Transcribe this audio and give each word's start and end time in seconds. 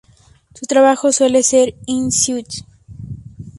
Su 0.55 0.65
trabajo 0.65 1.11
suele 1.11 1.43
ser 1.43 1.75
in 1.85 2.11
situ. 2.11 2.63